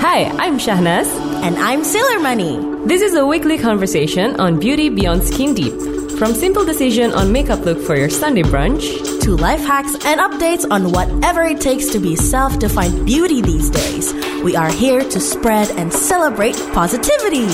[0.00, 1.08] Hi, I'm Shahnaz.
[1.44, 2.58] And I'm Sailor Money.
[2.86, 5.74] This is a weekly conversation on beauty beyond skin deep.
[6.18, 10.66] From simple decision on makeup look for your Sunday brunch To life hacks and updates
[10.70, 14.14] on whatever it takes to be self defined beauty these days.
[14.42, 17.46] We are here to spread and celebrate positivity.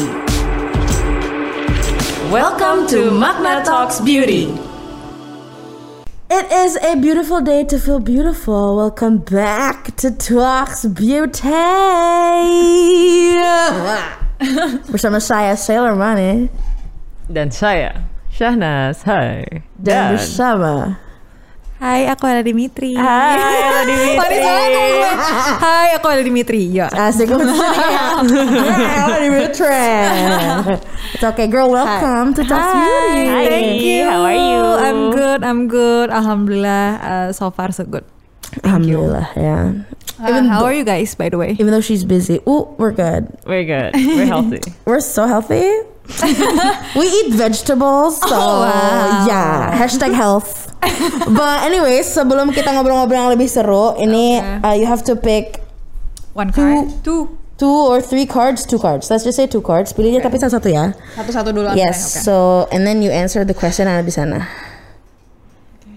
[2.31, 4.66] Welcome to Magna Talks Beauty.
[6.29, 8.75] It is a beautiful day to feel beautiful.
[8.77, 11.55] Welcome back to Talks Beauty.
[14.91, 16.51] Bersama saya Sailor Money
[17.31, 19.07] Dan saya, Shahnaz.
[19.07, 19.63] Hai.
[19.79, 20.99] dan bersama
[21.77, 22.97] Hai, aku Ella Dimitri.
[22.97, 24.41] Hai, Ella Dimitri.
[25.65, 26.61] Hai, aku Ella Dimitri.
[26.73, 26.89] Ya.
[26.89, 27.53] Asik banget
[28.33, 29.93] Hey, Dimitri.
[31.17, 33.25] It's okay girl, welcome to Talks Beauty.
[33.29, 33.45] Hi.
[33.45, 34.09] Thank you.
[34.09, 34.63] How are you?
[34.81, 35.41] I'm good.
[35.45, 36.09] I'm good.
[36.09, 36.85] Alhamdulillah.
[37.05, 38.09] Uh, so far so good.
[38.65, 39.85] Alhamdulillah, yeah.
[40.19, 41.53] Uh, how are you guys, by the way?
[41.61, 43.29] Even though she's busy, ooh, we're good.
[43.45, 43.93] We're good.
[43.95, 44.61] We're healthy.
[44.89, 45.61] We're so healthy.
[46.97, 48.39] we eat vegetables, so
[49.27, 49.75] yeah.
[49.75, 50.73] Hashtag health.
[51.27, 54.63] But anyways, sebelum kita ngobrol-ngobrol yang lebih seru, ini Okay.
[54.63, 55.61] uh, you have to pick
[56.33, 56.89] One card.
[57.03, 57.37] Two.
[57.59, 59.09] two or three cards, two cards.
[59.11, 59.91] Let's just say two cards.
[59.97, 60.93] Pilihnya tapi satu-satu ya.
[61.17, 61.73] Satu-satu dulu.
[61.75, 61.99] Yes.
[62.23, 64.45] So and then you answer the question ada di sana.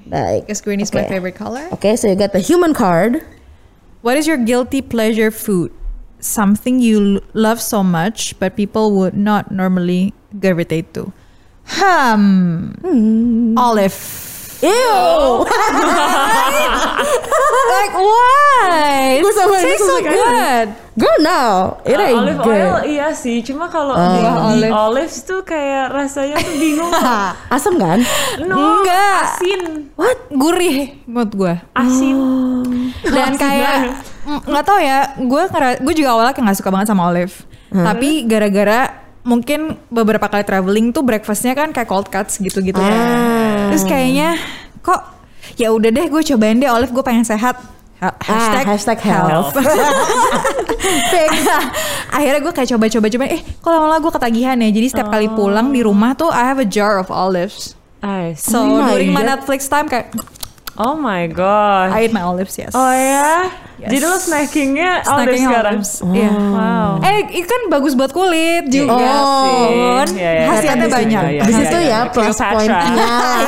[0.10, 0.48] Baik.
[0.50, 1.20] Guess green is my Okay.
[1.20, 1.68] favorite color.
[1.78, 3.22] Okay, so you got the human card.
[4.02, 5.74] What is your guilty pleasure food?
[6.20, 11.12] Something you love so much, but people would not normally gravitate to.
[11.68, 13.58] Hmm.
[13.58, 14.60] Olive.
[14.62, 14.70] Ew.
[14.70, 14.78] like
[17.96, 18.49] why?
[19.30, 20.68] Gue sama Tastes so good.
[20.96, 21.42] Girl, no,
[21.84, 22.60] it Uh, ain't olive good.
[22.60, 24.10] oil iya sih, cuma kalau Oh.
[24.10, 24.28] di, di
[24.66, 24.74] Olive.
[24.74, 26.90] olives tuh kayak rasanya tuh bingung.
[27.56, 28.02] Asam kan?
[28.42, 29.22] no, Enggak.
[29.32, 29.62] asin,
[29.94, 30.18] What?
[30.30, 31.54] Gurih menurut gue.
[31.74, 32.18] asin.
[33.02, 35.42] Dan kayak mm, nggak tahu ya, gue
[35.80, 37.36] gue juga awalnya kayak nggak suka banget sama olive.
[37.70, 42.98] Tapi gara-gara mungkin beberapa kali traveling tuh breakfastnya kan kayak cold cuts gitu-gitu ya.
[43.70, 44.36] Terus kayaknya
[44.80, 45.06] kok
[45.56, 47.56] ya udah deh gue cobain deh olive gue pengen sehat.
[48.00, 49.52] Ha- Hashtag, Ah, hashtag health.
[51.12, 51.32] Fix.
[52.16, 54.70] Akhirnya gue kayak coba-coba-coba, eh kok lama-lama gue ketagihan ya.
[54.70, 57.76] Jadi setiap kali pulang di rumah tuh I have a jar of olives.
[58.00, 58.50] I see.
[58.50, 59.44] So Oh my during my God.
[59.44, 60.16] Netflix time kayak
[60.80, 61.92] Oh my god.
[61.92, 62.72] I eat my olives yes.
[62.72, 63.52] Oh ya?
[63.76, 63.92] Yes.
[63.92, 65.76] Jadi lo snackingnya Snacking sekarang?
[65.84, 65.92] olives.
[66.02, 66.32] Iya.
[66.32, 66.92] Wow.
[67.00, 68.96] Eh, itu kan bagus buat kulit juga.
[68.96, 69.60] Iya sih.
[69.60, 70.08] Kan?
[70.16, 70.46] Iya, iya.
[70.48, 71.24] Khasiatnya Iya, banyak.
[71.36, 71.92] iya, Di iya, situ iya.
[71.92, 72.96] ya plus pointnya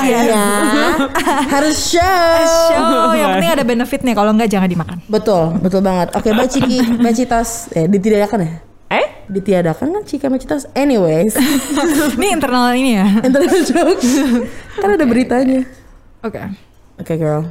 [0.03, 0.43] ya.
[1.47, 2.35] Harus show.
[2.67, 4.11] Show, yang penting ada benefitnya.
[4.11, 4.97] Kalau enggak jangan dimakan.
[5.07, 6.11] Betul, betul banget.
[6.11, 8.51] Oke, Mbak Ciki, Mbak Citas, eh ditiadakan ya?
[8.91, 9.07] Eh?
[9.31, 10.67] Ditiadakan kan Cika Mbak Citas?
[10.75, 11.39] Anyways,
[12.19, 13.07] Ini internal ini ya.
[13.23, 14.07] internal jokes.
[14.75, 15.63] Kan ada beritanya.
[16.23, 16.70] Oke.
[17.01, 17.49] Oke, girl.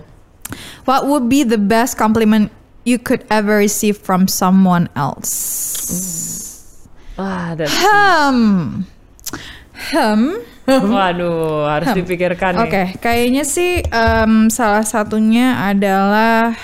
[0.87, 2.51] What would be the best compliment
[2.87, 5.35] you could ever receive from someone else?
[7.19, 7.75] Wah, that's...
[7.75, 8.87] Hmm.
[9.91, 10.39] Hmm.
[10.71, 12.63] Waduh, harus dipikirkan nih.
[12.63, 16.55] Oke, kayaknya sih em, salah satunya adalah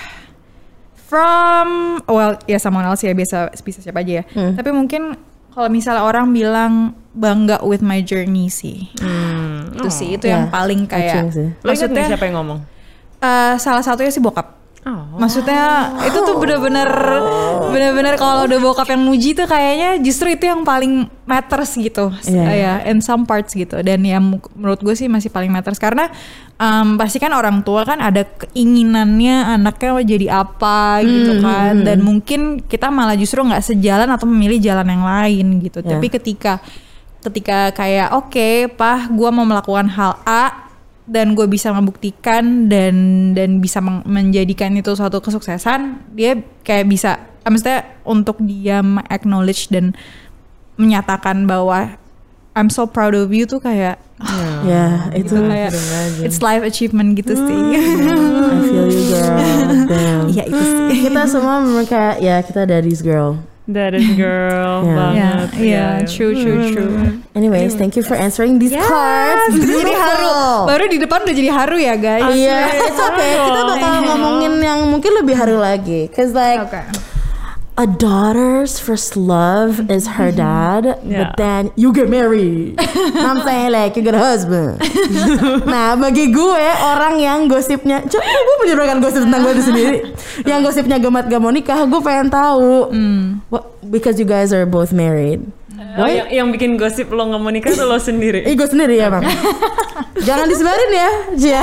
[1.07, 4.23] from well ya someone else ya biasa bisa siapa aja ya.
[4.31, 5.15] Tapi mungkin
[5.51, 8.87] kalau misalnya orang bilang bangga with my journey sih.
[9.75, 11.27] Itu sih itu yang Ya, paling kayak.
[11.65, 12.59] Lo maksudnya siapa yang ngomong?
[13.19, 14.55] Eh, salah satunya sih bokap.
[14.81, 15.19] Oh.
[15.19, 15.63] Maksudnya
[16.01, 16.87] itu tuh bener-bener
[17.67, 22.43] bener-bener kalau udah bokap yang muji tuh kayaknya justru itu yang paling matters gitu Iya.
[22.47, 26.07] ya in some parts gitu dan yang mu- menurut gue sih masih paling matters karena
[26.55, 31.73] em, pasti kan orang tua kan ada keinginannya anaknya mau jadi apa gitu Hmm, kan
[31.83, 35.89] dan mungkin kita malah justru nggak sejalan atau memilih jalan yang lain gitu Iya.
[35.93, 36.63] tapi ketika
[37.19, 40.66] ketika kayak oke pah gue mau melakukan hal A
[41.07, 42.95] dan gue bisa membuktikan dan
[43.31, 46.35] dan bisa menjadikan itu suatu kesuksesan dia
[46.67, 49.95] kayak bisa eh, maksudnya untuk dia acknowledge dan
[50.75, 51.95] menyatakan bahwa
[52.53, 54.03] I'm so proud of you tuh kayak
[54.65, 55.71] Ya, itu gitu kayak
[56.25, 59.29] it's life achievement gitu sih I feel you girl.
[59.85, 60.25] Damn.
[60.33, 63.37] Iya itu sih Kita semua kayak ya kita daddy's girl.
[63.67, 64.87] That is girl Yeah.
[64.87, 65.47] Iya, banget.
[65.59, 66.91] iya, true, true, true.
[67.35, 69.53] Anyways, thank you for answering these cards.
[69.53, 70.65] Jadi haru.
[70.65, 72.31] Baru di depan udah jadi haru ya guys.
[72.31, 73.35] Iya, it's okay.
[73.35, 76.07] Kita bakal ngomongin yang mungkin lebih haru lagi.
[76.09, 76.79] Cause like Oke.
[77.77, 81.29] A daughter's first love is her dad, Yeah.
[81.29, 82.73] but then you get married.
[83.27, 84.81] I'm saying like you get a husband.
[85.69, 89.97] nah, bagi gue orang yang gosipnya, coba gue menyebarkan gosip tentang gue itu sendiri.
[90.49, 92.89] yang gosipnya gemat gak mau nikah, gue pengen tahu.
[93.53, 95.45] What- because you guys are both married.
[95.97, 98.41] Oh, yang, yang bikin gosip lo nggak mau nikah tuh lo sendiri.
[98.45, 99.21] Eh, gue sendiri ya bang.
[100.25, 100.91] Jangan disebarin
[101.37, 101.61] ya.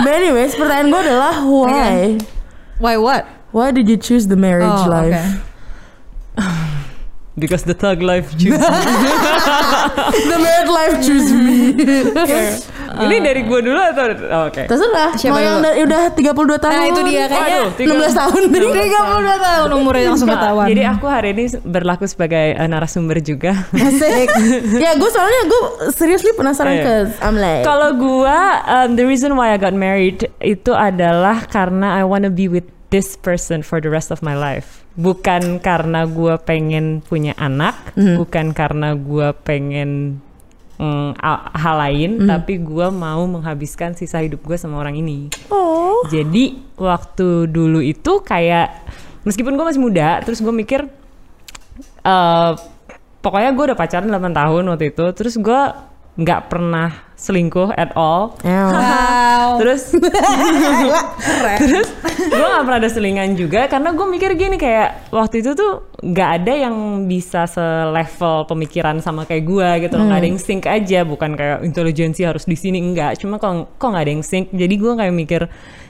[0.00, 2.16] But anyways, pertanyaan gue adalah why?
[2.80, 3.37] Why what?
[3.50, 5.14] Why did you choose the marriage Oh, life?
[5.16, 6.44] oke.
[7.38, 8.58] Because the thug life choose.
[10.26, 11.70] the married life choose me.
[13.06, 14.66] Ini dari gue dulu atau oh, oke.
[14.66, 15.14] Terserah.
[15.14, 15.70] Siapa Mau yang dulu?
[15.70, 16.74] dari- udah 32 tahun.
[16.74, 18.40] Nah itu dia kayaknya Waduh, 16 tahun.
[18.50, 20.66] 32 tahun umurnya langsung ketahuan.
[20.66, 23.54] Jadi aku hari ini berlaku sebagai eh, narasumber juga.
[23.70, 24.28] Asik.
[24.74, 25.62] ya gue soalnya gue
[25.94, 26.82] seriously penasaran Iya.
[26.82, 31.94] ke I'm like Kalau gua um, the reason why I got married itu adalah karena
[31.94, 34.84] I wanna be with this person for the rest of my life.
[34.98, 40.20] Bukan karena gua pengen punya anak, bukan karena gua pengen
[40.80, 41.20] mm,
[41.54, 45.30] hal lain, tapi gua mau menghabiskan sisa hidup gua sama orang ini.
[45.52, 48.86] oh Jadi waktu dulu itu kayak
[49.26, 50.86] meskipun gue masih muda, terus gue mikir
[52.06, 52.52] eh
[53.18, 55.60] pokoknya gue udah pacaran 8 tahun waktu itu, terus gue
[56.18, 58.38] nggak pernah selingkuh at all.
[58.46, 59.58] Wow.
[59.58, 59.90] Terus
[61.58, 61.88] terus
[62.30, 66.30] gue nggak pernah ada selingan juga karena gue mikir gini kayak waktu itu tuh nggak
[66.40, 69.98] ada yang bisa selevel pemikiran sama kayak gue gitu.
[69.98, 71.02] Loh nggak ada yang sync aja.
[71.02, 74.54] Bukan kayak intelijensi harus di sini enggak cuma kok kok nggak ada yang sync?
[74.54, 75.42] Jadi gue kayak mikir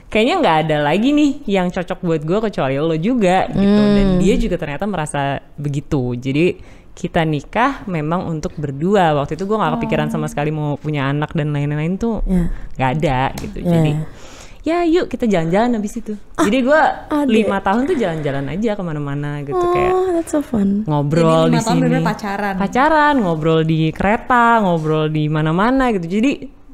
[0.09, 3.81] kayaknya nggak ada lagi nih yang cocok buat gue kecuali lo juga gitu.
[3.93, 6.17] Dan dia juga ternyata merasa begitu.
[6.17, 6.57] Jadi
[6.99, 11.31] kita nikah memang untuk berdua waktu itu gue nggak kepikiran sama sekali mau punya anak
[11.31, 12.51] dan lain-lain tuh Ya.
[12.75, 13.71] nggak ada gitu Ya.
[13.71, 13.91] jadi
[14.59, 16.81] ya yuk kita jalan-jalan habis itu jadi gue
[17.25, 20.83] lima tahun tuh jalan-jalan aja ke mana-mana gitu kayak Oh, that's so fun.
[20.83, 22.53] ngobrol Jadi di lima tahun sini pacaran.
[22.59, 26.31] pacaran ngobrol di kereta ngobrol di mana-mana gitu jadi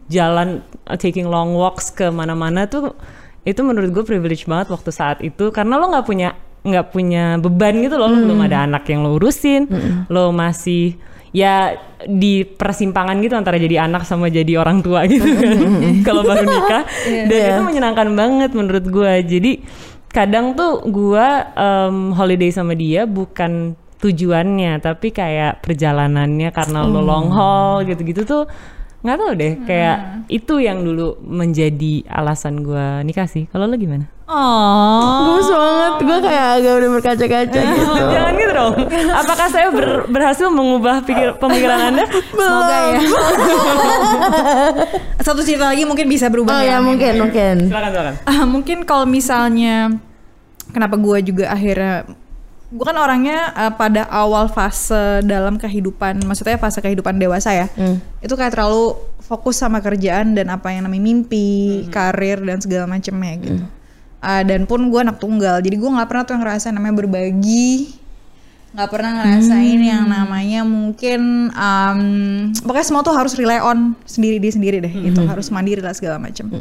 [0.08, 0.48] jalan
[0.84, 2.98] uh, taking long walks ke mana-mana tuh
[3.44, 6.34] itu menurut gue privilege banget waktu saat itu karena lo nggak punya
[6.66, 9.70] nggak punya beban gitu loh lo belum ada anak yang lo urusin
[10.08, 10.98] lo masih
[11.30, 15.52] ya di persimpangan gitu antara jadi anak sama jadi orang tua gitu kan
[16.08, 16.84] kalau baru nikah.
[17.28, 17.48] Dan Iya.
[17.52, 19.52] itu menyenangkan banget menurut gue jadi
[20.08, 27.28] kadang tuh gue em, holiday sama dia bukan tujuannya tapi kayak perjalanannya karena lo long
[27.30, 28.44] haul gitu-gitu tuh
[29.04, 29.98] nggak tahu deh kayak
[30.28, 33.46] itu yang dulu menjadi alasan gue nikah sih.
[33.46, 35.38] Kalau lo gimana Oh.
[35.38, 37.94] Gemes banget, gue kayak agak udah berkaca-kaca gitu.
[38.10, 38.74] jangan gitu dong
[39.22, 43.00] apakah saya ber- berhasil mengubah pikir pemikiran anda Semoga ya.
[45.20, 47.56] Satu cerita lagi mungkin bisa berubah Oh ya mungkin, mungkin.
[47.66, 49.94] silakan silakan Ah, mungkin kalau misalnya
[50.70, 52.10] kenapa gua juga akhirnya
[52.68, 58.02] gue kan orangnya eh, pada awal fase dalam kehidupan maksudnya fase kehidupan dewasa ya Hmm.
[58.20, 61.48] itu kayak terlalu fokus sama kerjaan dan apa yang namanya mimpi
[61.88, 63.70] karir dan segala macamnya gitu Ah,
[64.26, 65.62] dan pun gue anak tunggal.
[65.62, 67.94] Jadi gue nggak pernah tuh ngerasain namanya berbagi.
[68.76, 72.02] Nggak pernah ngerasain yang namanya mungkin um,
[72.60, 75.24] pokoknya semua tuh harus rely on sendiri dia sendiri deh gitu.
[75.24, 76.52] Harus mandiri lah segala macam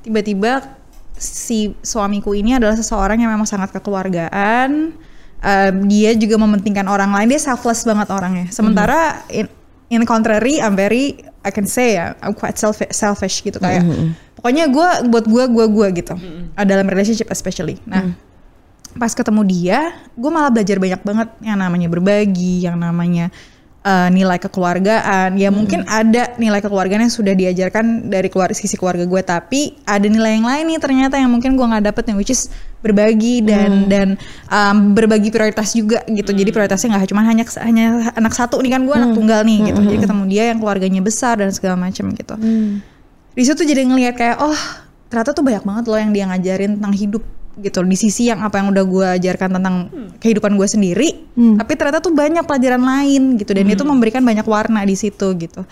[0.00, 0.80] tiba-tiba
[1.20, 4.96] si suamiku ini adalah seseorang yang memang sangat kekeluargaan.
[5.40, 7.32] Um, dia juga mementingkan orang lain.
[7.32, 8.52] Dia selfless banget orangnya.
[8.52, 9.48] Sementara in,
[9.90, 13.82] in contrary I'm very I can say ya I'm quite self- selfish gitu kayak
[14.34, 16.14] pokoknya gue buat gue gue gue gitu
[16.54, 17.78] Uh, dalam relationship especially.
[17.84, 18.14] Nah
[18.90, 19.78] pas ketemu dia
[20.14, 23.30] gue malah belajar banyak banget yang namanya berbagi yang namanya
[23.84, 25.36] uh, nilai kekeluargaan.
[25.40, 30.04] Ya mungkin ada nilai kekeluargaan yang sudah diajarkan dari keluar sisi keluarga gue tapi ada
[30.06, 32.48] nilai yang lain nih ternyata yang mungkin gue nggak dapet yang which is
[32.80, 34.08] berbagi dan dan
[34.48, 36.30] um, berbagi prioritas juga gitu.
[36.32, 39.80] Jadi prioritasnya nggak cuma hanya hanya anak satu nih kan gue anak tunggal nih gitu.
[39.84, 42.34] Jadi ketemu dia yang keluarganya besar dan segala macam gitu.
[43.30, 44.58] Di situ jadi ngelihat kayak oh
[45.10, 47.22] ternyata tuh banyak banget loh yang dia ngajarin tentang hidup
[47.60, 49.76] gitu di sisi yang apa yang udah gue ajarkan tentang
[50.18, 51.08] kehidupan gue sendiri
[51.60, 55.64] tapi ternyata tuh banyak pelajaran lain gitu dan itu memberikan banyak warna di situ gitu.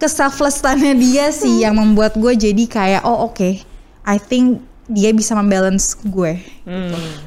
[0.00, 3.60] Keselflessannya dia sih yang membuat gue jadi kayak oh oke
[4.08, 6.42] I think dia bisa membalance gue.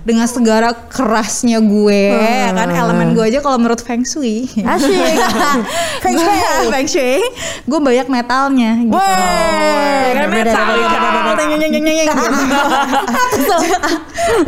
[0.01, 2.67] Dengan segala kerasnya gue ya kan?
[2.70, 4.48] Elemen gue aja kalau menurut Feng Shui.
[4.53, 5.15] Asyik.
[6.03, 6.38] Feng Shui.
[6.70, 7.20] Feng Shui.
[7.63, 8.93] gue banyak metalnya gitu.
[8.93, 10.98] Wey, Ya kan metal gitu.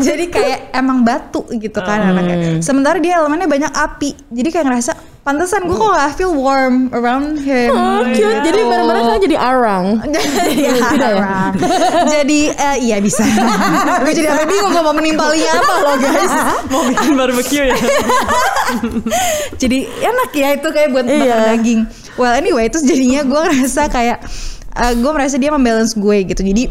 [0.02, 2.12] jadi kayak emang batu gitu kan Hmm.
[2.14, 2.36] anaknya.
[2.60, 4.12] Sementara dia elemennya banyak api.
[4.30, 4.92] Jadi kayak ngerasa
[5.26, 8.46] pantesan gue kok gak feel warm around him Oh, cute.
[8.46, 9.86] Jadi bareng-bareng kan jadi arang.
[10.56, 11.18] Iya, Tidak ya?
[11.18, 11.50] Sarah.
[12.08, 13.26] jadi eh, iya bisa
[14.06, 16.34] gue jadi sampai bingung gue mau menimpalinya apa loh guys
[16.70, 17.76] mau bikin barbecue ya
[19.62, 21.38] jadi enak ya itu kayak buat bakar Iya.
[21.52, 21.80] daging
[22.16, 24.20] well anyway terus jadinya gue ngerasa kayak
[24.76, 26.64] gue merasa dia membalance gue gitu jadi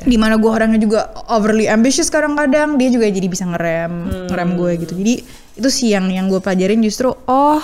[0.00, 3.92] di mana gue orangnya juga overly ambitious kadang-kadang dia juga jadi bisa ngerem
[4.26, 5.14] ngerem gue gitu jadi
[5.58, 7.62] itu sih yang yang gue pelajarin justru oh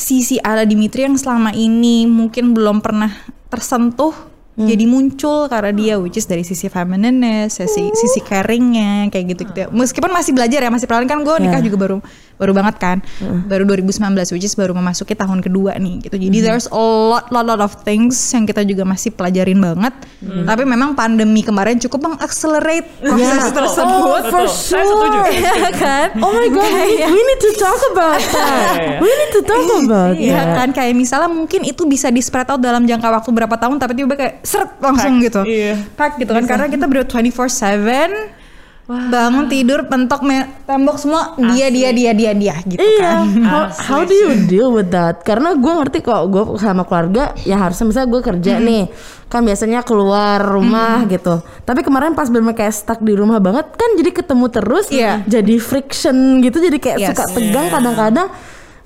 [0.00, 3.12] sisi ala Dimitri yang selama ini mungkin belum pernah
[3.52, 9.42] tersentuh jadi muncul karena dia which is dari sisi feminineness, sisi sisi caringnya kayak gitu
[9.48, 9.72] gitu.
[9.72, 11.98] Meskipun masih belajar ya, masih pelan kan gue nikah juga baru
[12.40, 12.96] baru banget kan,
[13.44, 14.00] baru 2019
[14.32, 16.16] which is baru memasuki tahun kedua nih gitu.
[16.16, 19.92] Jadi there's a lot lot lot of things yang kita juga masih pelajarin banget.
[20.20, 23.52] Tapi memang pandemi kemarin cukup mengaccelerate proses Yeah.
[23.52, 24.22] tersebut.
[24.24, 25.20] Oh, for sure.
[25.28, 26.08] Iya kan?
[26.16, 28.96] Oh my god, we, we need to talk about that.
[28.98, 30.56] We need to talk about Iya that.
[30.56, 33.92] kan kayak misalnya mungkin itu bisa di spread out dalam jangka waktu berapa tahun tapi
[33.92, 35.40] tiba-tiba kayak seret langsung Pack, gitu.
[35.44, 35.74] iya.
[35.92, 38.39] Pack gitu kan karena kita ber 24/7
[38.90, 43.24] bangun tidur pentok me- tembok semua dia dia dia dia dia gitu Iya, kan.
[43.40, 45.20] how, how do you deal with that?
[45.20, 48.84] Karena gue ngerti kok gue sama keluarga ya harusnya misalnya gue kerja nih
[49.26, 51.38] kan biasanya keluar rumah gitu.
[51.60, 55.22] Tapi kemarin pas bener kayak stuck di rumah banget kan jadi ketemu terus, Iya.
[55.24, 57.08] jadi friction gitu, jadi kayak Yes.
[57.10, 58.26] suka tegang kadang-kadang.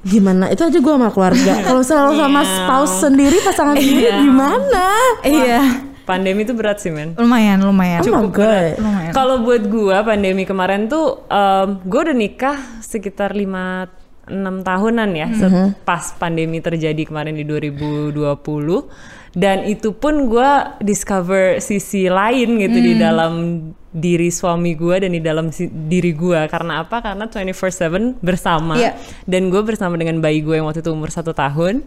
[0.03, 0.53] Gimana?
[0.53, 1.65] Itu aja gue sama keluarga.
[1.65, 4.85] Kalau selalu sama spouse sendiri, pasangan sendiri gimana?
[5.25, 5.61] Iya.
[6.05, 7.13] Pandemi itu berat sih men.
[7.15, 8.01] Lumayan lumayan.
[8.03, 8.77] Oh my god.
[8.77, 9.13] Lumayan.
[9.13, 13.49] Kalau buat gua pandemi kemarin tuh um, gua udah nikah sekitar 5
[14.25, 14.33] 6
[14.63, 15.49] tahunan ya se-
[15.83, 18.17] pas pandemi terjadi kemarin di 2020
[19.35, 23.33] dan itu pun gua discover sisi lain gitu di dalam
[23.91, 28.97] diri suami gua dan di dalam si- diri gua karena apa karena 24/7 bersama Iya.
[29.25, 31.85] dan gue bersama dengan bayi gue yang waktu itu umur satu tahun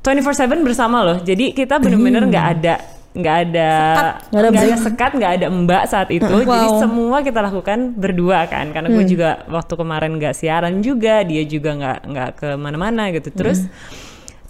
[0.00, 0.22] 24/7
[0.62, 3.72] bersama loh jadi kita bener-bener nggak ada nggak ada Nggak ada
[4.28, 6.28] nggak ada sekat nggak ada mbak saat itu.
[6.28, 6.84] Jadi Wow.
[6.84, 8.70] semua kita lakukan berdua kan.
[8.76, 13.32] Karena gue juga waktu kemarin nggak siaran juga dia juga nggak nggak ke mana-mana gitu.
[13.32, 13.64] Terus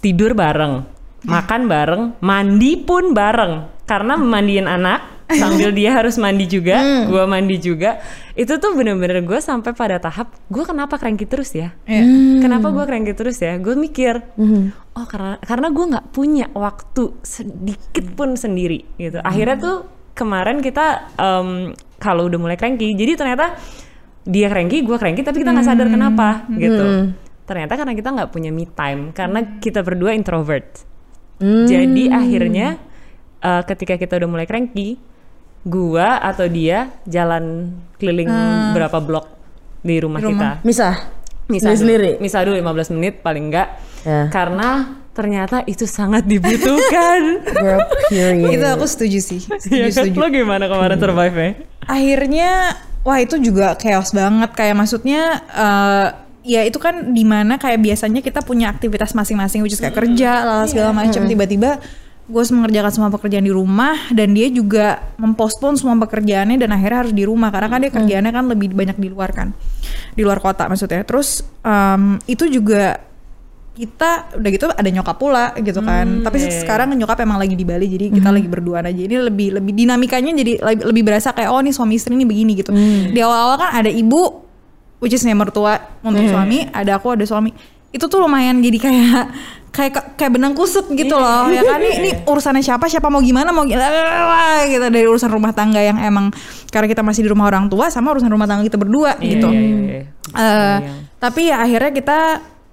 [0.03, 0.83] tidur bareng
[1.23, 3.87] makan bareng mandi pun bareng.
[3.87, 7.99] Karena mandiin anak sambil dia harus mandi juga gue mandi juga.
[8.31, 11.75] Itu tuh bener-bener gue sampai pada tahap gue kenapa cranky terus ya?
[11.83, 12.03] Iya.
[12.39, 13.59] Kenapa gue cranky terus ya?
[13.59, 14.23] Gue mikir,
[14.95, 19.19] oh karena karena gue nggak punya waktu sedikit pun sendiri gitu.
[19.19, 19.77] Akhirnya tuh
[20.15, 23.57] kemarin kita em, kalau udah mulai cranky, jadi ternyata
[24.23, 26.85] dia cranky, gue cranky, tapi kita nggak sadar kenapa gitu.
[27.47, 30.83] Ternyata karena kita nggak punya me time, karena kita berdua introvert.
[31.69, 32.79] Jadi akhirnya
[33.39, 34.97] eh, ketika kita udah mulai cranky,
[35.63, 38.29] gua atau dia jalan keliling
[38.71, 39.25] berapa blok
[39.79, 40.95] di rumah, kita Misah.
[41.45, 42.09] misal Diri sendiri.
[42.13, 43.69] dulu, misal dulu 15 menit paling enggak
[44.03, 44.27] Ya.
[44.27, 44.69] karena
[45.11, 47.41] ternyata itu sangat dibutuhkan.
[48.53, 49.41] Itu aku setuju sih.
[49.41, 49.91] Iya Setuju, kan?
[49.91, 50.17] setuju.
[50.17, 51.49] lo gimana kemarin survive nya
[51.83, 52.49] akhirnya
[53.01, 56.07] wah itu juga chaos banget kayak maksudnya eh,
[56.45, 60.43] ya itu kan di mana kayak biasanya kita punya aktivitas masing-masing which is kayak kerja
[60.43, 61.79] lah segala macam tiba-tiba
[62.27, 67.07] gue harus mengerjakan semua pekerjaan di rumah dan dia juga mempospon semua pekerjaannya dan akhirnya
[67.07, 69.55] harus di rumah karena kan dia kerjaannya kan lebih banyak di luar kan
[70.11, 71.07] di luar kota maksudnya.
[71.07, 72.99] Terus em, itu juga
[73.79, 76.25] kita udah gitu ada nyokap pula gitu kan.
[76.27, 76.59] Tapi iya, iya.
[76.67, 79.01] sekarang nyokap emang lagi di Bali jadi kita lagi berduaan aja.
[79.07, 82.59] Ini lebih lebih dinamikanya jadi lebih, lebih berasa kayak oh nih suami istri ini begini
[82.59, 82.75] gitu.
[83.07, 84.43] Di awal-awal kan ada ibu
[84.99, 87.55] which is nih mertua untuk suami ada aku ada suami.
[87.93, 89.23] Itu tuh lumayan jadi kayak
[89.77, 91.77] kayak kayak benang kusut gitu loh ya kan?
[91.77, 92.89] Ini, ini urusannya siapa?
[92.89, 93.53] Siapa mau gimana?
[93.53, 94.65] Mau gimana?
[94.65, 94.81] Gitu.
[94.81, 96.33] Dari urusan rumah tangga yang emang
[96.73, 99.45] karena kita masih di rumah orang tua sama urusan rumah tangga kita berdua gitu.
[99.53, 100.03] Iya, iya, iya.
[100.33, 100.77] Eh,
[101.21, 102.19] tapi ya akhirnya kita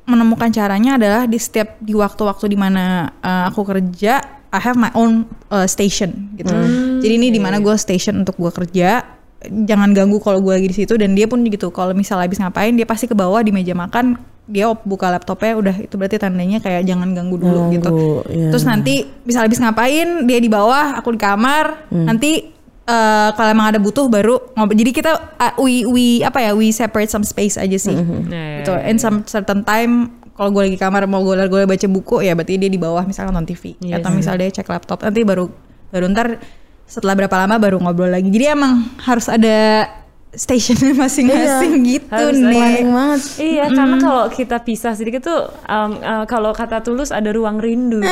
[0.09, 4.95] menemukan caranya adalah di setiap di waktu-waktu di mana eh, aku kerja I have my
[4.95, 6.55] own uh, station gitu.
[7.03, 9.03] Jadi ini di mana gue station untuk gue kerja.
[9.51, 10.95] Jangan ganggu kalau gue lagi di situ.
[10.97, 11.73] Dan dia pun gitu.
[11.75, 15.77] Kalau misalnya habis ngapain dia pasti ke bawah di meja makan dia buka laptopnya udah
[15.89, 17.89] itu berarti tandanya kayak jangan ganggu dulu gitu.
[17.89, 18.53] Ganggu, iya.
[18.53, 22.53] Terus nanti bisa habis ngapain dia di bawah aku di kamar nanti
[22.85, 26.69] eh, kalau emang ada butuh baru ngobrol jadi kita uh, we we apa ya we
[26.69, 27.97] separate some space aja sih.
[27.97, 28.77] Nah, gitu.
[28.85, 32.61] in some certain time kalau gue lagi kamar mau gue gue baca buku ya berarti
[32.61, 35.47] dia di bawah misalnya nonton TV Iya atau misalnya dia cek laptop nanti baru
[35.95, 36.43] baru ntar
[36.85, 38.29] setelah berapa lama baru ngobrol lagi?
[38.29, 39.89] Jadi emang harus ada
[40.35, 43.21] stationnya masing-masing gitu Harus nih banget.
[43.37, 48.03] Iya, karena kalau kita pisah sedikit tuh, um, uh, kalau kata tulus ada ruang rindu.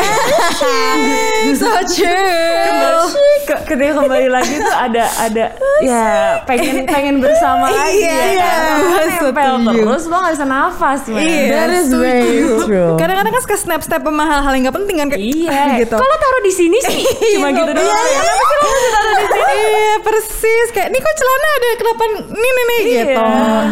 [1.52, 3.10] so true
[3.42, 5.44] Ke- Ketika kembali lagi tuh ada ada
[5.84, 6.04] ya
[6.44, 8.52] pengen pengen bersama lagi Iya, ya iya.
[8.78, 11.00] Karena nempel terus lo gak bisa nafas.
[11.04, 12.94] Iya, That is very true.
[12.96, 16.42] kadang-kadang kan suka snap-snap sama hal-hal yang gak penting kan kayak Iya, gitu Kalau taruh
[16.42, 17.02] di sini sih
[17.36, 17.82] cuma Iya, gitu doang.
[17.82, 19.40] iya, Kenapa sih lo taruh di sini?
[19.52, 23.02] Iya persis kayak ini kok celana ada kenapa ini nih nih Iya.
[23.02, 23.22] gitu.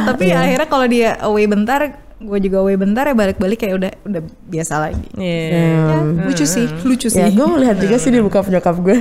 [0.07, 1.81] Tapi akhirnya kalau dia away bentar,
[2.17, 5.05] gue juga away bentar ya balik-balik kayak udah udah biasa lagi.
[5.15, 5.45] Iya.
[5.49, 7.19] Ya, lucu sih, lucu sih.
[7.19, 8.97] Ya gue melihat juga sih di buka nyokap gue.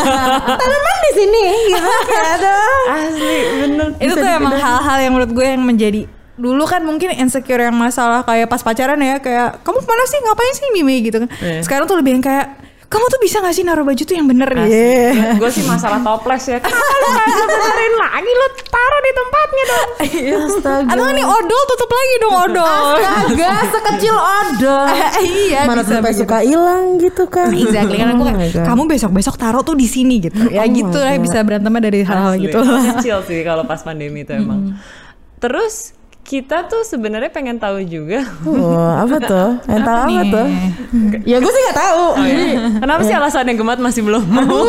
[0.60, 1.88] Tanaman di sini gitu.
[2.04, 2.54] Kayak ada.
[2.88, 3.88] Asli bener.
[3.98, 6.02] itu tuh emang hal-hal yang menurut gue yang menjadi
[6.34, 10.18] dulu kan mungkin insecure yang masalah kayak pas pacaran ya kayak kamu ke mana sih
[10.22, 11.66] ngapain sih Mimi gitu kan Iya.
[11.66, 12.46] sekarang tuh lebih yang kayak
[12.88, 14.64] kamu tuh bisa gak sih naruh baju tuh yang bener Iya.
[14.64, 16.56] ya gue sih masalah toples ya.
[16.56, 19.88] Kenapa lu gak benerin lagi lu taruh di tempatnya dong.
[20.40, 20.88] Astaga.
[20.88, 24.88] atau nih odol tutup lagi dong odol Astaga, sekecil odol.
[25.44, 27.52] iya Mana bisa sampai suka hilang gitu kan.
[27.52, 30.64] Exactly karena Oh gue kayak kamu besok besok taruh tuh di sini gitu ya Oh
[30.64, 32.56] my gitu lah bisa berantemnya dari hal-hal gitu
[32.96, 34.80] Kecil sih kalau pas pandemi itu emang.
[35.36, 35.92] Terus
[36.28, 38.20] kita tuh sebenarnya pengen tahu juga.
[38.44, 39.48] Oh, apa tuh?
[39.64, 40.28] Mental apa nih?
[40.28, 40.46] tuh?
[41.24, 42.04] ya gue sih nggak tahu.
[42.84, 44.68] Kenapa sih alasannya Gemat masih belum mau?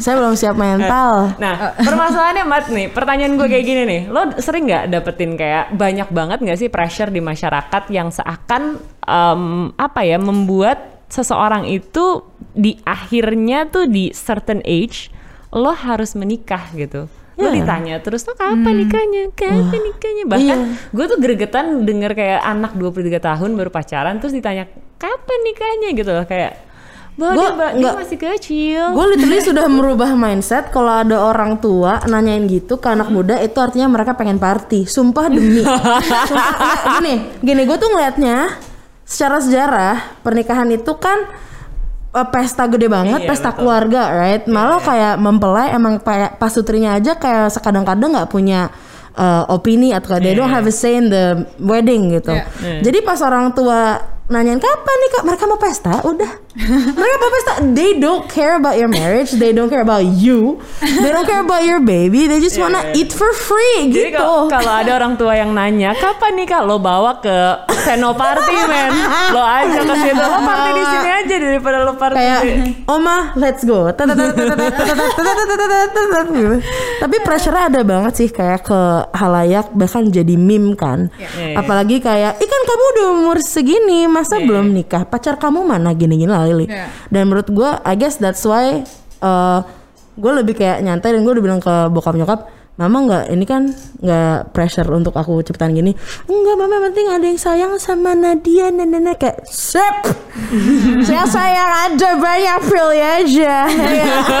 [0.00, 1.36] Saya belum siap mental.
[1.36, 6.08] Nah, permasalahannya Mat nih, pertanyaan gue kayak gini nih, lo sering nggak dapetin kayak banyak
[6.08, 9.42] banget nggak sih pressure di masyarakat yang seakan em,
[9.76, 12.24] apa ya membuat seseorang itu
[12.56, 15.12] di akhirnya tuh di certain age
[15.52, 17.12] lo harus menikah gitu.
[17.38, 17.54] Lo Ya.
[17.54, 19.30] ditanya terus lo kapan nikahnya?
[19.32, 20.24] Kapan nikahnya?
[20.26, 20.58] Bahkan
[20.90, 24.66] gue tuh gregetan denger kayak anak 23 tahun baru pacaran terus ditanya
[24.96, 26.66] kapan nikahnya gitu loh kayak
[27.14, 28.82] Bahwa Gua dia, ba- dia nggak- masih kecil.
[28.92, 33.58] Gue literally sudah merubah mindset kalau ada orang tua nanyain gitu ke anak muda itu
[33.58, 34.86] artinya mereka pengen party.
[34.86, 35.66] Sumpah demi.
[36.30, 36.62] Sumpah,
[36.94, 38.54] gini, gini gue tuh ngelihatnya
[39.02, 41.26] secara sejarah pernikahan itu kan
[42.08, 43.58] pesta gede banget, Iya, pesta betul.
[43.62, 44.42] keluarga, right?
[44.48, 48.72] Malah kayak mempelai emang kayak pasutrinya aja kayak sekadang-kadang nggak punya
[49.14, 52.32] eh, opini atau kayak they don't have a say in the wedding gitu.
[52.34, 52.80] Iya.
[52.82, 53.98] Jadi pas orang tua
[54.28, 56.30] nanyain kapan nih kak mereka mau pesta udah
[56.92, 61.08] mereka mau pesta they don't care about your marriage they don't care about you they
[61.08, 62.98] don't care about your baby they just Iya, wanna iya.
[62.98, 66.76] eat for free Jadi gitu kalau ada orang tua yang nanya kapan nih kak lo
[66.76, 67.36] bawa ke
[67.78, 68.92] Senoparty men
[69.30, 72.40] lo aja ke situ lo party di sini aja daripada lo party kayak
[72.86, 73.88] oma let's go
[76.28, 76.60] Gitu.
[76.98, 78.80] tapi pressure ada banget sih kayak ke
[79.12, 81.56] halayak bahkan jadi meme kan Iya, iya.
[81.56, 85.92] apalagi kayak ikan kamu udah umur segini masa Iya, belum nikah pacar kamu mana?
[85.92, 86.66] Gini-gini lah Lili.
[86.66, 86.86] Iya.
[87.08, 88.82] dan menurut gue I guess that's why
[89.20, 89.58] uh,
[90.14, 92.40] gue lebih kayak nyantai dan gue udah bilang ke bokap nyokap
[92.78, 93.66] Mama nggak ini kan
[93.98, 95.90] nggak pressure untuk aku cepetan gini.
[96.30, 100.14] Enggak mama penting ada yang sayang sama Nadia dan nenek kayak sep
[101.02, 103.66] saya sayang ada banyak pilih aja.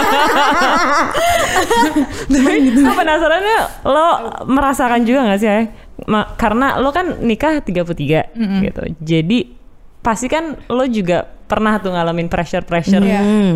[2.30, 4.06] Tapi gue penasarannya lo
[4.46, 5.58] merasakan juga gak sih ya?
[6.06, 8.82] Ma- karena lo kan nikah 33 gitu.
[9.02, 9.57] Jadi
[10.08, 13.04] pasti kan lo juga pernah tuh ngalamin pressure-pressure.
[13.04, 13.20] Iya.
[13.20, 13.54] Hmm.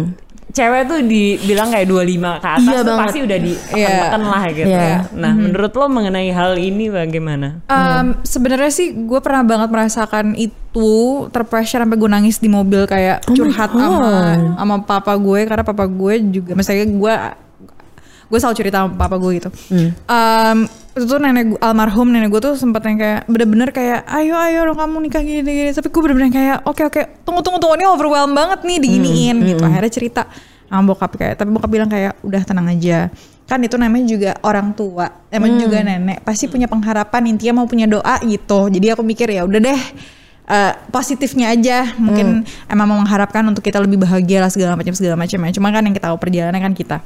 [0.53, 3.01] Cewek tuh dibilang kayak 25 ke atas Iya tuh banget.
[3.01, 4.69] pasti udah di tekan lah gitu.
[4.69, 4.97] Iya.
[5.17, 7.65] Nah, menurut lo mengenai hal ini bagaimana?
[7.73, 10.93] Um, Sebenarnya sih gue pernah banget merasakan itu
[11.33, 15.88] terpressure sampai gue nangis di mobil kayak Oh curhat sama sama papa gue karena papa
[15.88, 17.15] gue juga misalnya gue
[18.33, 19.51] gue selalu cerita sama papa gue gitu.
[19.68, 19.92] Hmm.
[20.09, 20.59] Um,
[20.92, 24.61] itu tuh nenek gue, almarhum nenek gue tuh sempet yang kayak bener-bener kayak ayo ayo
[24.68, 27.88] dong kamu nikah gini gini tapi gue bener-bener kayak oke oke tunggu tunggu tunggu ini
[27.88, 29.62] overwhelmed banget nih diginiin Hmm, gitu.
[29.64, 30.23] akhirnya cerita
[30.68, 33.12] sama bokap kayak tapi bokap bilang kayak udah tenang aja.
[33.42, 37.85] Kan itu namanya juga orang tua emang juga nenek pasti punya pengharapan intinya mau punya
[37.85, 38.68] doa gitu.
[38.68, 39.81] Jadi aku mikir ya udah deh
[40.49, 41.88] eh, positifnya aja.
[41.97, 45.51] Mungkin emang mau mengharapkan untuk kita lebih bahagia lah segala macam segala macam ya.
[45.53, 47.01] Cuma kan yang kita tahu perjalanan kan kita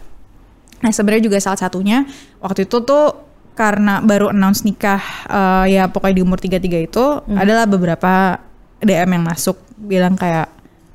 [0.86, 2.06] Nah sebenarnya juga salah satunya
[2.38, 3.26] waktu itu tuh
[3.58, 8.38] karena baru announce nikah eh, ya pokoknya di umur 33 itu adalah beberapa
[8.78, 10.46] DM yang masuk bilang kayak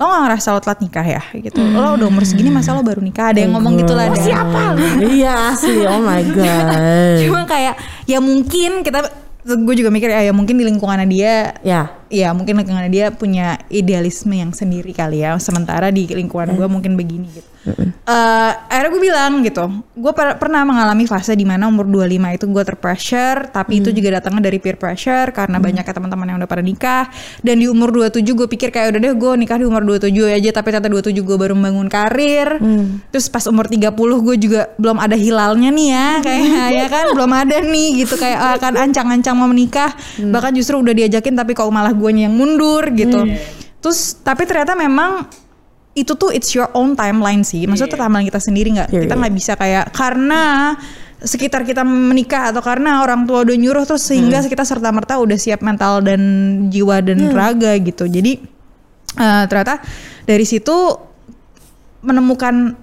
[0.02, 1.22] lo gak ngerasa lo telat nikah ya?
[1.30, 1.62] Gitu.
[1.62, 3.36] Lo udah umur segini masa lo baru nikah?
[3.36, 4.10] Ada yang ngomong gitu lah.
[4.10, 4.62] Ada siapa
[4.98, 5.86] iya asli.
[5.86, 7.22] Oh my god.
[7.22, 7.78] Cuma kayak
[8.10, 9.06] ya mungkin kita
[9.46, 13.56] gue juga mikir ya, ya mungkin di lingkungannya dia ya ya mungkin lingkungan dia punya
[13.68, 15.40] idealisme yang sendiri kali ya.
[15.40, 17.48] Sementara di lingkungan gue mungkin begini gitu.
[18.02, 19.62] Eh, akhirnya gue bilang gitu
[19.94, 24.18] gue per- pernah mengalami fase di mana umur 25 itu gue terpressure tapi itu juga
[24.18, 27.06] datangnya dari peer pressure karena banyaknya teman-teman yang udah pada nikah.
[27.40, 30.50] Dan di umur 27 gue pikir kayak udah deh gue nikah di umur 27 aja
[30.52, 32.58] tapi ternyata 27 gue baru membangun karir.
[33.14, 36.50] Terus pas umur 30 gue juga belum ada hilalnya nih ya kayak
[36.82, 37.06] ya kan?
[37.14, 39.94] Belum ada nih gitu kayak akan ancang-ancang mau menikah.
[40.18, 43.30] Bahkan justru udah diajakin tapi kok malah gue yang mundur gitu.
[43.78, 45.30] Terus tapi ternyata memang
[45.94, 47.70] itu tuh it's your own timeline sih.
[47.70, 49.20] Maksudnya timeline kita sendiri nggak kita Period.
[49.22, 50.74] nggak bisa kayak karena
[51.22, 55.38] sekitar kita menikah atau karena orang tua udah nyuruh terus sehingga kita serta merta udah
[55.38, 56.22] siap mental dan
[56.74, 58.10] jiwa dan raga gitu.
[58.10, 58.42] Jadi
[59.22, 59.86] eh, ternyata
[60.26, 60.74] dari situ
[62.02, 62.74] menemukan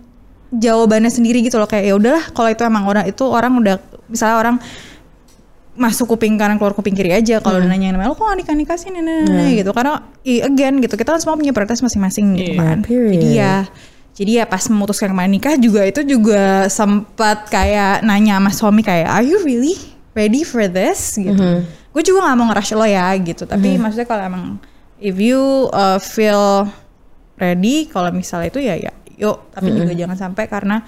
[0.55, 1.67] jawabannya sendiri gitu loh.
[1.67, 3.77] Kayak ya udahlah kalau itu emang orang itu orang udah
[4.07, 4.57] misalnya orang
[5.79, 7.39] masuk kuping kanan keluar kuping kiri aja.
[7.39, 9.71] Kalau udah nanya lo kok nikah nikah sih nah, nah, nah, gitu.
[9.71, 12.79] Karena i- again gitu kita kan semua punya prioritas masing-masing gitu Iya, kan.
[12.83, 13.13] Period.
[13.15, 13.55] jadi ya
[14.13, 19.07] jadi ya pas memutuskan kemarin nikah juga itu juga sempat kayak nanya sama suami kayak
[19.07, 19.79] are you really
[20.13, 21.15] ready for this?
[21.15, 21.39] Gitu.
[21.95, 23.47] Gue juga nggak mau ngerush lo ya gitu.
[23.47, 24.45] Tapi maksudnya kalau emang
[24.99, 25.39] if you
[25.71, 26.67] uh, feel
[27.39, 29.55] ready kalau misalnya itu ya ya yuk.
[29.55, 30.83] Tapi juga jangan sampai karena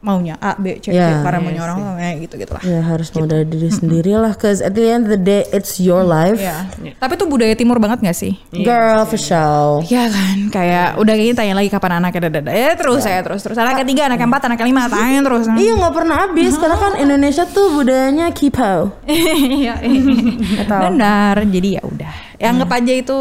[0.00, 1.20] maunya A B C D Yeah.
[1.20, 4.32] karena Iya maunya orang kayak gitu gitu lah Ya harus mau dari diri sendiri lah,
[4.32, 6.40] cause at the end of the day it's your life.
[6.40, 6.64] ya
[6.96, 9.84] tapi itu budaya timur banget gak sih Girl for show.
[9.86, 13.56] Ya kan, kayak udah kayak tanya lagi kapan anaknya dada ya terus saya terus terus
[13.60, 15.44] anak ketiga, anak keempat, anak kelima, tanya terus.
[15.60, 18.96] Iya nggak pernah habis karena kan Indonesia tuh budayanya kipo.
[19.04, 20.64] Iya, iya.
[20.64, 21.36] benar.
[21.44, 23.18] Jadi ya udah, ya anggap aja itu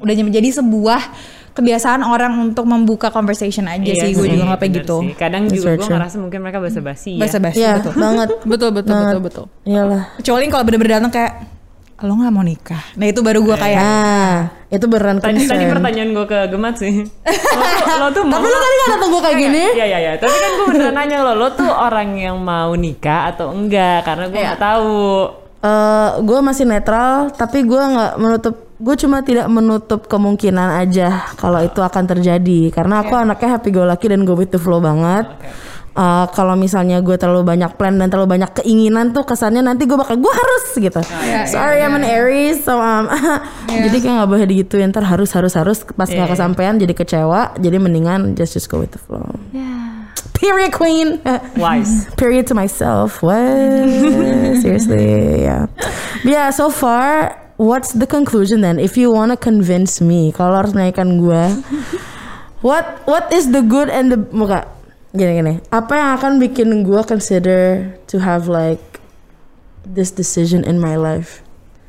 [0.00, 1.00] udah menjadi sebuah
[1.54, 4.12] kebiasaan orang untuk membuka conversation aja Iya sih.
[4.12, 4.96] Gue juga nggak kayak gitu.
[5.00, 5.12] sih.
[5.14, 7.22] Kadang That's juga gue ngerasa mungkin mereka basa-basi ya.
[7.22, 7.92] Basa basi Iya betul.
[7.94, 8.28] banget.
[8.50, 9.44] betul betul betul betul.
[9.62, 10.02] Iyalah.
[10.18, 11.32] Kecuali kalau bener-bener datang kayak
[12.02, 12.82] lo nggak mau nikah.
[12.98, 14.36] Nah itu baru gue kayak Nah
[14.66, 16.94] itu beneran Tadi, tadi pertanyaan gue ke Gemat sih.
[17.54, 19.64] Lo tuh, lo tuh mau Tapi lu tadi gak datang gue kayak gini.
[19.72, 20.12] Iya iya iya.
[20.18, 24.02] Tapi kan gue beneran nanya lo, lo tuh orang yang mau nikah atau enggak?
[24.02, 24.98] Karena gue nggak tahu.
[25.64, 28.54] Eh, gue masih netral, tapi gue nggak menutup.
[28.80, 32.74] Gue cuma tidak menutup kemungkinan aja kalau itu akan terjadi.
[32.74, 35.30] Karena aku anaknya happy go lucky dan go with the flow banget.
[35.94, 39.94] Eh, kalau misalnya gue terlalu banyak plan dan terlalu banyak keinginan tuh kesannya nanti gue
[39.94, 40.98] bakal gue harus gitu.
[41.46, 43.06] Sorry I'm an Aries, so um,
[43.70, 44.90] jadi kayak nggak boleh digituin.
[44.90, 47.54] Ntar harus harus harus pas nggak kesampaian jadi kecewa.
[47.62, 49.38] Jadi mendingan just just go with the flow.
[50.34, 51.22] Period queen.
[51.54, 52.10] Wise.
[52.20, 53.22] period to myself.
[53.22, 53.38] What?
[54.66, 55.70] Seriously, yeah.
[56.26, 58.78] Yeah, so far, what's the conclusion then?
[58.78, 61.44] If you wanna convince me, kalau harus menaikkan gue,
[62.66, 64.66] what what is the good and the muka
[65.14, 65.54] gini gini.
[65.70, 68.98] Apa yang akan bikin gue consider to have like
[69.86, 71.44] this decision in my life?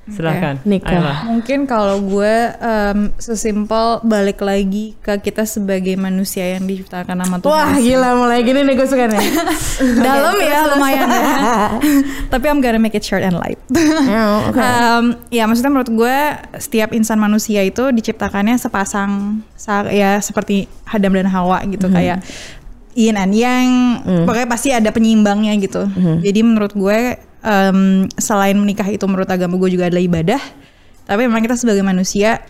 [0.06, 0.62] Silahkan.
[0.62, 0.86] Nikah.
[0.92, 1.20] Ayolah.
[1.26, 7.50] Mungkin kalau gue em, sesimpel balik lagi ke kita sebagai manusia yang diciptakan sama Tuhan.
[7.50, 9.26] Wah gila mulai gini nih gue suka nih.
[10.06, 11.26] Dalam ya lumayan ya.
[12.32, 13.58] Tapi I'm gonna make it short and light.
[14.06, 14.62] Yeah, okay.
[14.62, 16.18] Em, ya maksudnya menurut gue
[16.56, 22.22] setiap insan manusia itu diciptakannya sepasang sa- ya seperti Adam dan Hawa gitu kayak
[22.94, 23.68] yin and yang
[24.24, 25.84] pokoknya pasti ada penyeimbangnya gitu.
[26.22, 27.80] Jadi menurut gue em,
[28.18, 30.42] selain menikah itu menurut agama gue juga adalah ibadah,
[31.06, 32.42] tapi memang kita sebagai manusia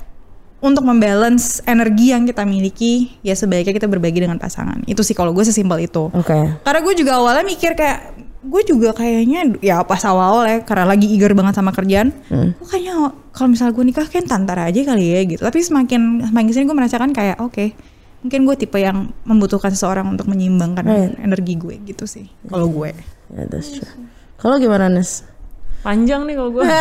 [0.64, 4.82] untuk membalance energi yang kita miliki ya sebaiknya kita berbagi dengan pasangan.
[4.88, 6.10] Itu sih kalau gue sesimpel itu.
[6.10, 6.34] Oke.
[6.64, 11.10] Karena gue juga awalnya mikir kayak gue juga kayaknya ya pas awal-awal ya karena lagi
[11.10, 15.22] eager banget sama kerjaan, gue kayaknya kalau misalnya gue nikah kan tantar aja kali ya
[15.28, 15.42] gitu.
[15.44, 17.74] Tapi semakin semakin sini gue merasakan kayak oke
[18.26, 21.14] mungkin gue tipe yang membutuhkan seseorang untuk menyeimbangkan Right.
[21.22, 22.90] energi gue gitu sih kalau gue.
[23.30, 23.86] Ya that's true.
[24.36, 25.24] Kalau gimana Nes?
[25.86, 26.64] Panjang nih kalau gue.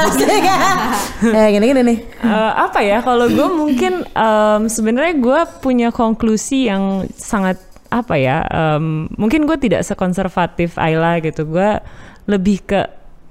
[0.49, 1.45] ya.
[1.53, 1.99] Gini gini nih.
[2.25, 7.61] Eh, apa ya kalau gue mungkin em, sebenarnya gue punya konklusi yang sangat
[7.93, 11.45] apa ya em, mungkin gue tidak sekonservatif Ayla gitu.
[11.45, 11.85] Gue
[12.25, 12.81] lebih ke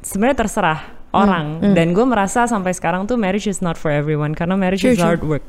[0.05, 0.79] sebenarnya terserah
[1.13, 1.73] orang.
[1.73, 5.25] dan gue merasa sampai sekarang tuh marriage is not for everyone karena marriage is hard
[5.25, 5.41] work.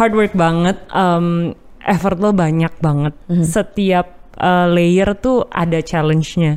[0.00, 1.52] Hard work banget em,
[1.84, 3.12] effort lo banyak banget.
[3.28, 6.56] Setiap eh, layer tuh ada challenge-nya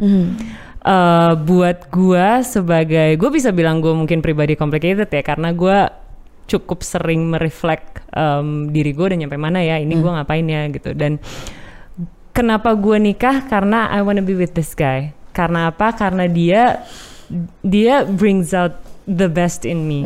[0.85, 5.89] Eh, buat gua sebagai gue bisa bilang gue mungkin pribadi complicated ya karena gua
[6.45, 10.93] cukup sering mereflek em, diri gue udah nyampe mana ya ini gua ngapain ya gitu.
[10.93, 11.17] Dan
[12.37, 13.49] kenapa gue nikah?
[13.49, 15.09] Karena I wanna be with this guy.
[15.33, 15.89] Karena apa?
[15.89, 16.85] Karena dia
[17.65, 18.77] dia brings out
[19.09, 20.05] the best in me.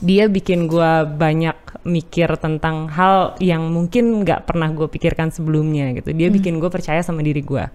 [0.00, 6.16] Dia bikin gua banyak mikir tentang hal yang mungkin nggak pernah gue pikirkan sebelumnya gitu.
[6.16, 7.68] Dia bikin gue percaya sama diri gua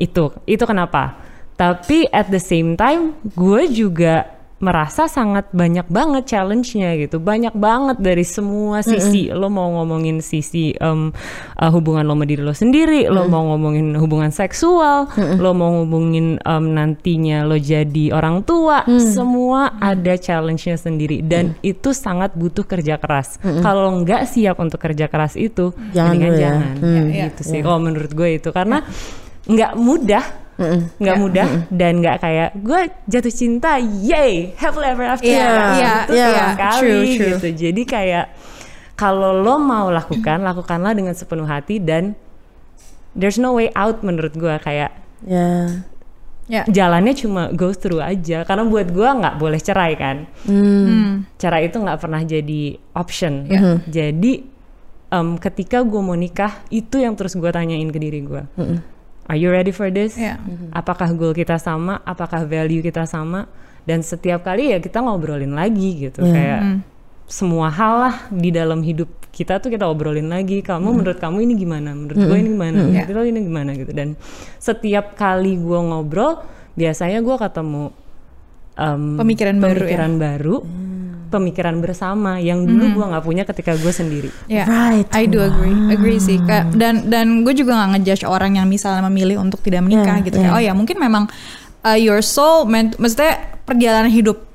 [0.00, 1.20] itu itu kenapa.
[1.60, 7.16] Tapi at the same time gue juga merasa sangat banyak banget challenge-nya gitu.
[7.16, 9.32] Banyak banget dari semua sisi.
[9.32, 11.08] Lo mau ngomongin sisi em,
[11.56, 15.08] uh, hubungan lo sama diri lo sendiri lo mau ngomongin hubungan seksual
[15.40, 18.84] lo mau ngomongin em, nantinya lo jadi orang tua.
[19.00, 21.24] Semua ada challenge-nya sendiri.
[21.24, 23.40] Dan itu sangat butuh kerja keras.
[23.40, 26.52] Kalau nggak siap untuk kerja keras itu Jangan mendingan dulu ya.
[26.52, 26.76] jangan.
[27.32, 27.60] Gitu sih.
[27.64, 28.52] Kalau menurut gue itu.
[28.52, 28.84] Karena
[29.50, 30.24] nggak mudah
[30.94, 35.92] nggak mudah dan nggak kayak gue jatuh cinta yay happily ever after Iya, Nggak iya,
[35.96, 36.28] gitu iya.
[36.28, 37.28] sama sekali True, true.
[37.32, 38.26] gitu jadi kayak
[38.92, 42.12] kalau lo mau lakukan lakukanlah dengan sepenuh hati dan
[43.12, 45.80] there's no way out menurut gue kayak Ya.
[46.44, 46.64] Ya.
[46.66, 51.24] jalannya cuma go through aja karena buat gue nggak boleh cerai kan Hmm.
[51.36, 53.80] cerai itu nggak pernah jadi option Ya.
[53.82, 54.44] jadi
[55.08, 58.44] em, ketika gue mau nikah itu yang terus gue tanyain ke diri gue
[59.26, 60.16] are you ready for this?
[60.16, 60.38] Ya.
[60.72, 62.00] apakah goal kita sama?
[62.06, 63.50] Apakah value kita sama?
[63.84, 66.22] Dan setiap kali ya kita ngobrolin lagi gitu.
[66.22, 66.84] Kayak
[67.30, 70.60] semua hal lah di dalam hidup kita tuh kita obrolin lagi.
[70.60, 71.94] Kamu menurut kamu ini gimana?
[71.94, 72.76] Menurut gue ini gimana?
[72.86, 73.92] Menurut lo ini gimana gitu.
[73.94, 74.18] Dan
[74.58, 76.42] setiap kali gue ngobrol
[76.74, 77.84] biasanya gue ketemu
[78.74, 79.78] em, Pemikiran baru ya?
[79.86, 80.56] pemikiran baru
[81.30, 84.30] pemikiran bersama yang dulu gue nggak punya ketika gue sendiri.
[84.44, 85.06] Ya, Right.
[85.14, 86.42] I do agree, agree sih.
[86.42, 90.26] Kayak, dan dan gue juga nggak ngejudge orang yang misalnya memilih untuk tidak menikah Yeah,
[90.26, 90.36] gitu.
[90.36, 90.50] yeah.
[90.50, 91.24] Kayak, oh ya mungkin memang
[91.80, 94.50] uh, your soul, meant, maksudnya perjalanan hidup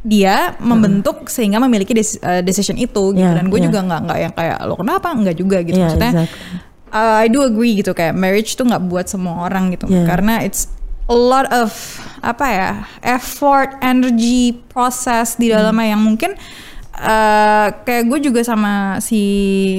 [0.00, 3.20] dia membentuk sehingga memiliki des- uh, decision itu gitu.
[3.20, 3.68] Yeah, dan gue yeah.
[3.68, 5.76] juga nggak nggak yang kayak lo kenapa nggak juga gitu.
[5.76, 6.96] Yeah, Maksudnya exactly.
[6.96, 10.08] uh, I do agree gitu kayak marriage tuh nggak buat semua orang gitu Yeah.
[10.08, 10.72] karena it's
[11.10, 11.74] a lot of
[12.22, 12.70] apa ya
[13.02, 16.38] effort, energy, proses di dalamnya yang mungkin
[17.00, 19.22] uh, kayak gue juga sama si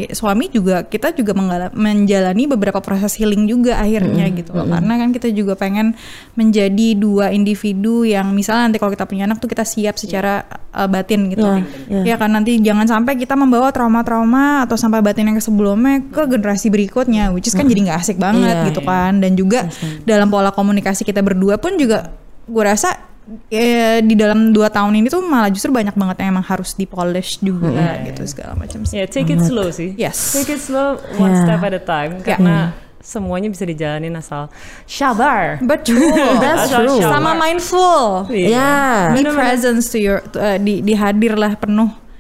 [0.10, 1.38] suami juga kita juga
[1.72, 4.52] menjalani beberapa proses healing juga akhirnya gitu.
[4.52, 5.94] Loh karena kan kita juga pengen
[6.34, 10.90] menjadi dua individu yang misalnya nanti kalau kita punya anak tuh kita siap secara uh,
[10.90, 11.46] batin gitu.
[11.88, 12.16] Yeah, ya.
[12.18, 17.30] Kan nanti jangan sampai kita membawa trauma-trauma atau sampai batin yang sebelumnya ke generasi berikutnya
[17.30, 18.68] which is kan jadi nggak asik banget Iya.
[18.74, 19.22] gitu kan.
[19.22, 19.70] Dan juga
[20.04, 22.10] dalam pola komunikasi kita berdua pun juga
[22.50, 23.11] gue rasa
[23.48, 27.38] eh, di dalam dua tahun ini tuh malah justru banyak banget yang emang harus dipolish
[27.38, 29.94] juga gitu segala macam sih Ya take it slow sih.
[29.96, 30.18] Yes.
[30.32, 31.44] Take it slow one Yeah.
[31.44, 34.46] step at a time karena semuanya bisa dijalanin asal
[34.86, 35.58] sabar.
[35.58, 35.98] betul
[36.44, 37.02] That's true.
[37.02, 38.48] sama mindful Iya.
[38.48, 38.96] Yeah.
[39.12, 39.34] be Bener-bener.
[39.34, 41.34] presence to your eh, di, di hadir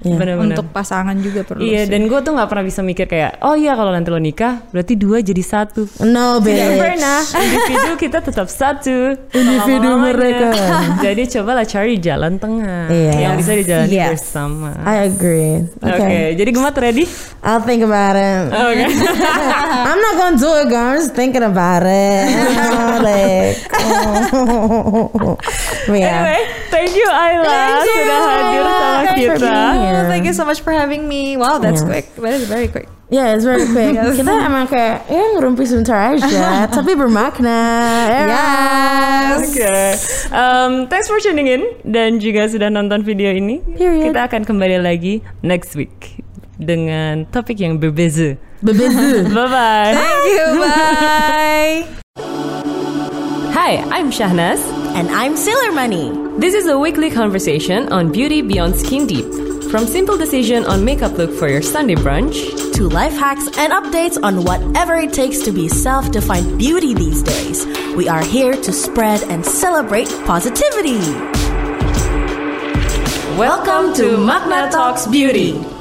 [0.01, 0.17] lah penuh Iya.
[0.17, 0.51] Bener-bener.
[0.51, 1.87] untuk pasangan juga perlu Iya, sih.
[1.87, 4.93] dan gue tuh nggak pernah bisa mikir kayak, oh iya kalau nanti lo nikah, berarti
[4.95, 5.85] dua jadi satu.
[6.01, 6.75] No, Tidak bitch.
[6.75, 7.19] pernah.
[7.21, 9.13] Individu kita tetap satu.
[9.29, 10.47] Individu mereka.
[11.01, 13.11] Jadi cobalah cari jalan tengah Iya.
[13.19, 14.07] yang bisa dijalani Yes.
[14.17, 14.71] bersama.
[14.81, 15.61] I agree.
[15.77, 16.23] Oke, Okay.
[16.33, 17.03] jadi gemat ready?
[17.41, 18.47] I'll think about it.
[18.49, 18.83] Oke.
[19.83, 20.83] I'm not gonna do it, girl.
[20.83, 22.23] I'm just thinking about it.
[22.99, 23.55] like,
[25.91, 26.21] yeah.
[26.21, 27.91] Anyway, thank you Ayla Thank you.
[27.91, 29.90] sudah hadir sama kita.
[30.07, 31.35] Thank you so much for having me.
[31.35, 31.89] Wow, that's Yeah.
[31.89, 32.05] quick.
[32.17, 32.87] That is very quick.
[33.07, 33.91] Yeah, it's very quick.
[33.93, 37.59] Kita emang kayak ya ngerumpi sebentar aja, tapi bermakna.
[38.07, 39.51] Yes.
[39.51, 39.75] Oke,
[40.31, 43.59] Um, thanks for tuning in dan juga sudah nonton video ini.
[43.75, 44.15] Period.
[44.15, 46.23] Kita akan kembali lagi next week
[46.55, 48.39] dengan topik yang berbeza.
[48.63, 49.27] Bebezu.
[49.35, 49.91] Bye bye.
[49.91, 50.45] Thank you.
[50.61, 51.75] Bye.
[53.51, 54.80] Hi, I'm Shahnaz.
[54.93, 56.11] And I'm Sailor Money.
[56.37, 59.25] This is a weekly conversation on beauty beyond skin deep.
[59.71, 64.21] From simple decision on makeup look for your Sunday brunch To life hacks and updates
[64.21, 67.65] on whatever it takes to be self defined beauty these days.
[67.95, 70.99] We are here to spread and celebrate positivity.
[73.37, 75.80] Welcome to Magna Talks Beauty.